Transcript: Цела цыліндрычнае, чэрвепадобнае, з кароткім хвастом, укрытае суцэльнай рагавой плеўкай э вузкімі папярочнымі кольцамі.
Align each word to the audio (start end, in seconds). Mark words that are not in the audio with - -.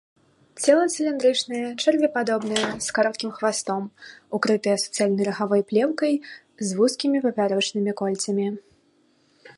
Цела 0.61 0.85
цыліндрычнае, 0.93 1.61
чэрвепадобнае, 1.83 2.63
з 2.85 2.95
кароткім 2.99 3.29
хвастом, 3.37 3.83
укрытае 4.35 4.75
суцэльнай 4.85 5.23
рагавой 5.29 5.61
плеўкай 5.73 6.13
э 6.21 6.61
вузкімі 6.81 7.17
папярочнымі 7.27 7.91
кольцамі. 8.01 8.47